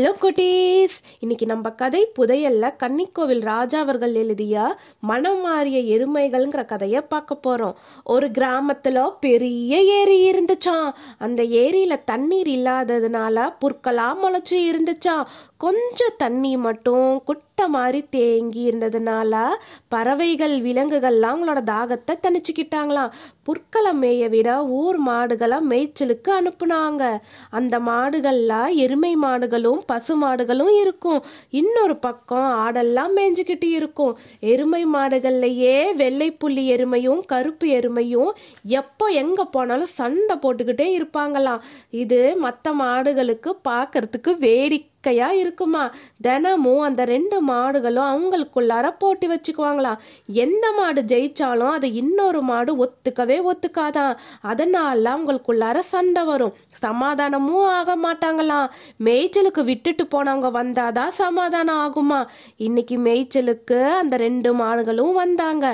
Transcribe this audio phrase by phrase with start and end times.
[0.00, 0.94] Hello குட்டீஸ்.
[1.18, 7.74] இன்னைக்கு நம்ம கதை புதையல்ல கன்னிக்கோவில் ராஜா அவர்கள் எழுதிய மனம் மாறிய எருமைகள்ங்கிற கதையை பார்க்க போறோம்.
[8.04, 15.26] ஒரு கிராமத்துல பெரிய ஏரி இருந்துச்சாம் அந்த ஏரியில தண்ணீர் இல்லாததுனால புற்களா முளைச்சு இருந்துச்சான்
[15.56, 19.42] கொஞ்சம் தண்ணி மட்டும் குட்டி மாதிரி தேங்கி இருந்ததுனால
[19.88, 23.12] பறவைகள் விலங்குகள்லாம் அவங்களோட தாகத்தை தணிச்சுக்கிட்டாங்களாம்.
[23.42, 27.18] புற்களை மேய விட ஊர் மாடுகளை மேய்ச்சலுக்கு அனுப்புனாங்க.
[27.50, 31.22] அந்த மாடுகள்லாம் எருமை மாடுகளும் பசு மாடுகளும் இருக்கும்.
[31.50, 34.16] இன்னொரு பக்கம் ஆடெல்லாம் மேய்ஞ்சிக்கிட்டு இருக்கும்.
[34.40, 38.30] எருமை மாடுகள்லையே வெள்ளை புள்ளி எருமையும் கருப்பு எருமையும்
[38.64, 41.64] எப்போ எங்கே போனாலும் சண்டை போட்டுக்கிட்டே இருப்பாங்களாம்.
[41.90, 45.82] இது மற்ற மாடுகளுக்கு பார்க்கறதுக்கு வேடிக்கை வேடிக்கையா இருக்குமா?
[46.20, 54.12] தினமும் அந்த ரெண்டு மாடுகளும் அவங்களுக்குள்ளார போட்டி வச்சுக்குவாங்களாம் எந்த மாடு ஜெயிச்சாலும் அதை இன்னொரு மாடு ஒத்துக்கவே ஒத்துக்காதான்
[54.42, 56.52] அதனால அவங்களுக்குள்ளார சண்டை வரும்.
[56.82, 58.68] சமாதானமும் ஆக மாட்டாங்களாம்
[59.04, 62.20] மேய்ச்சலுக்கு விட்டுட்டு போனவங்க வந்தாதான் சமாதானம் ஆகுமா?
[62.56, 65.64] இன்னைக்கு மேய்ச்சலுக்கு அந்த ரெண்டு மாடுகளும் வந்தாங்க.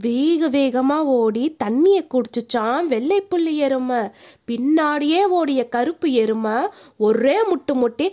[0.00, 4.00] வேக வேகமா ஓடி தண்ணியை குடிச்சுச்சான் வெள்ளை புள்ளி எருமை.
[4.48, 6.56] பின்னாடியே ஓடிய கருப்பு எருமை
[6.96, 8.06] ஒரே முட்டு முட்டி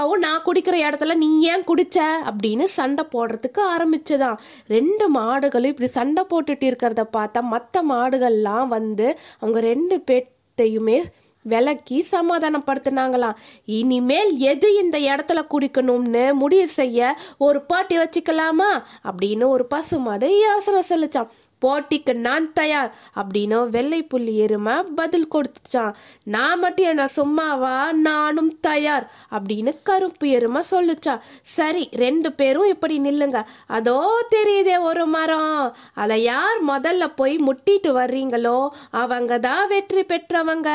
[0.00, 1.98] அப்பாவும் நான் குடிக்கிற இடத்துல நீ ஏன் குடிச்ச?
[2.24, 4.36] அப்படின்னு சண்டை போடுறதுக்கு ஆரம்பிச்சுதான்.
[4.68, 11.04] ரெண்டு மாடுகளும் இப்படி சண்டை போட்டுட்டு இருக்கிறத பார்த்தா மற்ற மாடுகள்லாம் வந்து அவங்க ரெண்டு பேர்த்தையுமே
[11.42, 13.36] விலக்கி சமாதானப்படுத்தினாங்களாம்.
[13.64, 18.82] இனிமேல் எது இந்த இடத்துல குடிக்கணும்னு முடிவு செய்ய ஒரு பாட்டி வச்சுக்கலாமா?
[19.04, 21.28] அப்படின்னு ஒரு பசுமாடு யோசனை சொல்லிச்சான்
[21.64, 25.94] போட்டிக்கு நான் தயார் அப்படின்னு வெள்ளை புள்ளி எருமை பதில் கொடுத்துச்சான்
[26.34, 27.76] நான் மட்டும் என்ன சும்மாவா?
[28.08, 31.14] நானும் தயார் அப்படின்னு கருப்பு எருமை சொல்லுச்சா
[31.56, 33.38] சரி ரெண்டு பேரும் இப்படி நில்லுங்க.
[33.66, 33.98] அதோ
[34.34, 35.76] தெரியுதே ஒரு மரம்.
[35.94, 38.58] அதை யார் முதல்ல போய் முட்டிட்டு வர்றீங்களோ
[38.90, 40.68] அவங்க தான் வெற்றி பெற்றவங்க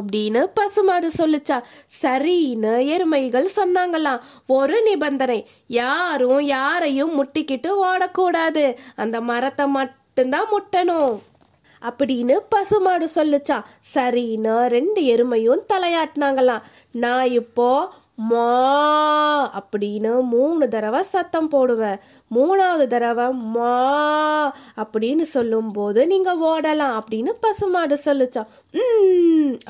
[0.00, 1.58] அப்படின்னு பசுமாடு சொல்லுச்சா
[2.02, 4.22] சரின்னு எருமைகள் சொன்னாங்களாம்.
[4.58, 8.64] ஒரு நிபந்தனை யாரும் யாரையும் முட்டிக்கிட்டு ஓடக்கூடாது.
[8.96, 9.66] அந்த மரத்தை
[10.14, 11.20] மட்டும்தான் முட்டணும்.
[11.80, 13.64] அப்படின்னு பசுமாடு சொல்லுச்சான்
[13.94, 16.62] சரின்னு ரெண்டு எருமையும் தலையாட்டினாங்களாம்.
[16.92, 21.98] நான் இப்போ மா அப்படின்னு மூணு தடவை சத்தம் போடுவேன்.
[22.34, 28.46] மூணாவது தடவை மா அப்படின்னு சொல்லும்போது நீங்க ஓடலாம் அப்படின்னு பசுமாடு சொல்லிச்சான்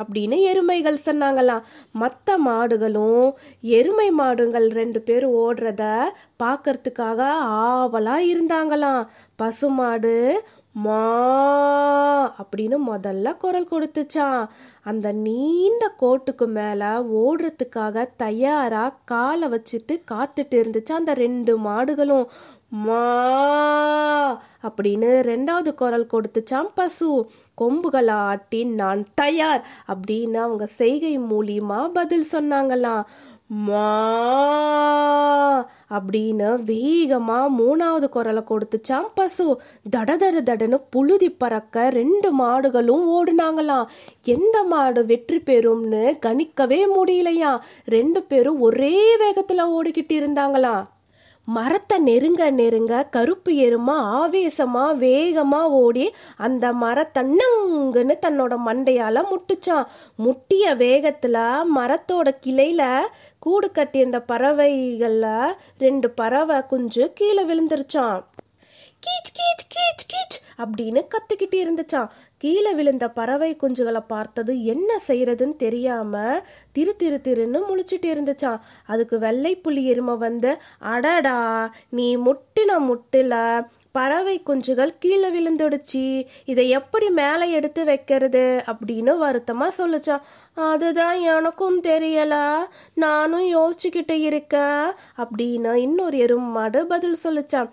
[0.02, 1.62] அப்படின்னு எருமைகள் சொன்னாங்களாம்.
[1.92, 6.00] மற்ற மாடுகளும் எருமை மாடுங்கள் ரெண்டு பேரும் ஓடுறத
[6.42, 7.20] பார்க்கறதுக்காக
[7.68, 9.06] ஆவலா இருந்தாங்களாம்.
[9.36, 10.44] பசுமாடு
[10.74, 11.00] மா
[12.42, 14.48] அப்படின்னு முதல்ல குரல் கொடுத்துச்சான்
[14.82, 22.26] அந்த நீண்ட கோட்டுக்கு மேலே ஓடுறதுக்காக தயாராக காலை வச்சுட்டு காத்துட்டு இருந்துச்சு அந்த ரெண்டு மாடுகளும்.
[22.68, 23.04] மா
[24.62, 27.30] அப்படின்னு ரெண்டாவது குரல் கொடுத்துச்சான் பசு.
[27.54, 33.04] கொம்புகளை ஆட்டி நான் தயார் அப்படின்னு அவங்க செய்கை மூலியமா பதில் சொன்னாங்களாம்.
[33.54, 33.88] மா
[35.90, 39.60] அப்படின்னு வேகமா மூணாவது குரலை கொடுத்துச்சான் பசு.
[39.96, 43.84] தட தட தடன்னு புழுதி பறக்க ரெண்டு மாடுகளும் ஓடுனாங்களாம்.
[44.24, 50.84] எந்த மாடு வெற்றி பெறும்னு கணிக்கவே முடியலையா ரெண்டு பேரும் ஒரே வேகத்துல ஓடிக்கிட்டு இருந்தாங்களாம்.
[51.46, 59.88] மரத்தை நெருங்க நெருங்க கருப்பு எருமா ஆவேசமா வேகமா ஓடி அந்த மரத்தை நங்குன்னு தன்னோட மண்டையால முட்டுச்சான்.
[60.18, 61.36] முட்டிய வேகத்துல
[61.76, 63.00] மரத்தோட கிளையில
[63.38, 65.26] கூடு கட்டியிருந்த பறவைகள்ல
[65.78, 68.20] ரெண்டு பறவை குஞ்சு கீழே விழுந்துருச்சான்
[69.06, 72.08] கீச் கீச் கீச் கீச் அப்படின்னு கத்திக்கிட்டு இருந்துச்சான்
[72.38, 76.42] கீழே விழுந்த பறவை குஞ்சுகளை பார்த்தது என்ன செய்யறதுன்னு தெரியாம
[76.72, 81.38] திரு திரு திருன்னு முழிச்சிட்டு இருந்துச்சான் அதுக்கு வெள்ளை புள்ளி எருமை வந்து அடடா
[81.88, 86.26] நீ முட்டின முட்டில பறவை குஞ்சுகள் கீழே விழுந்துடுச்சு.
[86.44, 90.22] இதை எப்படி மேலே எடுத்து வைக்கிறது அப்படின்னு வருத்தமா சொல்லுச்சான்
[90.54, 92.56] அதுதான் எனக்கும் தெரியல.
[92.94, 97.70] நானும் யோசிச்சுக்கிட்டு இருக்கேன் அப்படின்னு இன்னொரு எருமாடு பதில் சொல்லிச்சான்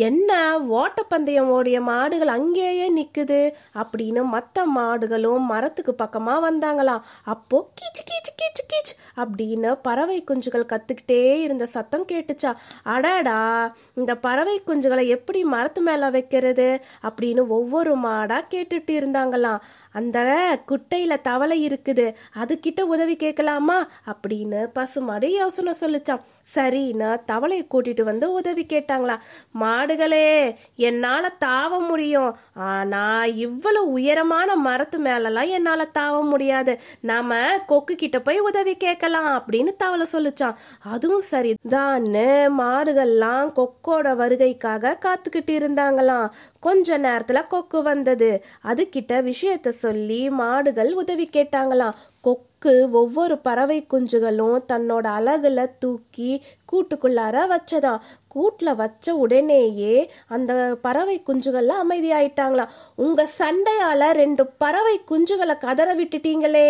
[0.00, 0.30] என்ன
[0.78, 3.40] ஓட்டப்பந்தயம் ஓடிய மாடுகள் அங்கேயே நிற்குது
[3.82, 11.20] அப்படின்னு மற்ற மாடுகளும் மரத்துக்கு பக்கமாக வந்தாங்களாம் அப்போ கீச்சு கீச்சு கீச்சு கீச் அப்படின்னு பறவை குஞ்சுகள் கத்துக்கிட்டே
[11.46, 12.52] இருந்த சத்தம் கேட்டுச்சா.
[12.84, 13.38] அடாடா
[13.94, 16.68] இந்த பறவை குஞ்சுகளை எப்படி மரத்து மேலே வைக்கிறது
[17.08, 19.62] அப்படின்னு ஒவ்வொரு மாடாக கேட்டுட்டு இருந்தாங்களாம்.
[19.92, 20.18] அந்த
[20.68, 22.14] குட்டையில தவளை இருக்குது.
[22.34, 23.88] அதுக்கிட்ட உதவி கேட்கலாமா?
[24.06, 26.20] அப்படின்னு பசுமாடு யோசனை சொல்லிச்சான்
[26.54, 29.16] சரின்னு தவளையை கூட்டிட்டு வந்து உதவி கேட்டாங்களா.
[29.60, 32.36] மாடுகளே என்னால தாவ முடியும்.
[32.54, 36.80] ஆனா இவ்வளவு உயரமான மரத்து மேலலாம் என்னால தாவ முடியாது.
[37.00, 42.26] நாம கொக்கு கிட்ட போய் உதவி கேட்கலாம் அப்படின்னு தவளை சொல்லிச்சான் அதுவும் சரி தான்னு
[42.58, 46.30] மாடுகள்லாம் கொக்கோட வருகைக்காக காத்துக்கிட்டு இருந்தாங்களாம்.
[46.60, 48.44] கொஞ்ச நேரத்துல கொக்கு வந்தது.
[48.64, 51.98] அதுகிட்ட விஷயத்தை சொல்லி மாடுகள் உதவி கேட்டாங்களாம்.
[52.20, 56.30] கொக்கு கொக்கு ஒவ்வொரு பறவை குஞ்சுகளும் தன்னோட அழகுல தூக்கி
[56.70, 58.02] கூட்டுக்குள்ளார வச்சதாம்.
[58.34, 59.94] கூட்டில் வச்ச உடனேயே
[60.34, 60.52] அந்த
[60.82, 62.74] பறவை குஞ்சுகள்லாம் அமைதியாயிட்டாங்களாம்.
[63.04, 66.68] உங்க சண்டையால ரெண்டு பறவை குஞ்சுகளை கதற விட்டுட்டீங்களே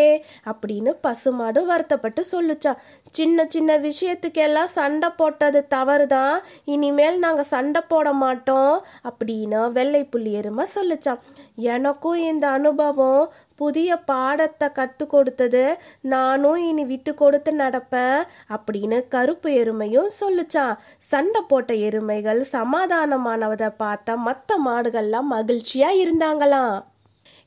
[0.52, 6.38] அப்படின்னு பசுமாடு வருத்தப்பட்டு சொல்லுச்சான் சின்ன சின்ன விஷயத்துக்கெல்லாம் சண்டை போட்டது தவறு தான்
[6.76, 8.74] இனிமேல் நாங்கள் சண்டை போட மாட்டோம்
[9.10, 11.22] அப்படின்னு வெள்ளை புள்ளி எருமை சொல்லுச்சான்
[11.70, 13.22] எனக்கும் இந்த அனுபவம்
[13.62, 15.64] புதிய பாடத்தை கற்றுக் கொடுத்தது
[16.12, 18.20] நானும் இனி விட்டு கொடுத்து நடப்பேன்
[18.56, 20.78] அப்படின்னு கருப்பு எருமையும் சொல்லுச்சான்
[21.10, 26.76] சண்டை போட்ட எருமைகள் சமாதானமானவதை பார்த்தா மற்ற மாடுகள்லாம் மகிழ்ச்சியா இருந்தாங்களாம்.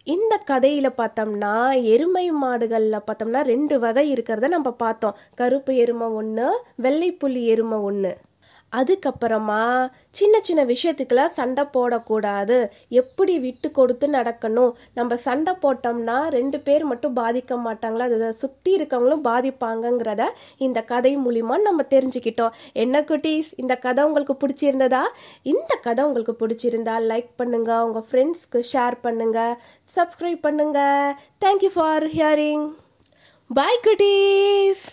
[0.08, 1.52] இந்த கதையில பார்த்தோம்னா
[1.94, 5.18] எருமை மாடுகள்ல பார்த்தோம்னா ரெண்டு வகை இருக்கிறத நம்ம பார்த்தோம்.
[5.42, 6.48] கருப்பு எருமை ஒன்று
[6.86, 8.12] வெள்ளை புள்ளி எருமை ஒன்று
[8.80, 9.62] அதுக்கப்புறமா
[10.20, 12.58] சின்ன சின்ன விஷயத்துக்கெல்லாம் சண்டை போடக்கூடாது.
[13.02, 14.72] எப்படி விட்டு கொடுத்து நடக்கணும்?
[14.98, 18.08] நம்ம சண்டை போட்டோம்னா ரெண்டு பேர் மட்டும் பாதிக்க மாட்டாங்களா?
[18.18, 20.26] அதை சுற்றி இருக்கவங்களும் பாதிப்பாங்கங்கிறத
[20.68, 22.56] இந்த கதை மூலிமா நம்ம தெரிஞ்சுக்கிட்டோம்.
[22.84, 23.52] என்ன குட்டீஸ்?
[23.64, 25.04] இந்த கதை உங்களுக்கு பிடிச்சிருந்ததா?
[25.54, 29.56] இந்த கதை உங்களுக்கு பிடிச்சிருந்தா லைக் பண்ணுங்கள் உங்கள் ஃப்ரெண்ட்ஸ்க்கு ஷேர் பண்ணுங்கள்
[29.96, 31.16] சப்ஸ்கிரைப் பண்ணுங்கள்
[31.46, 32.66] தேங்க்யூ ஃபார் ஹியரிங்
[33.50, 34.86] பாய் குட்டீஸ்!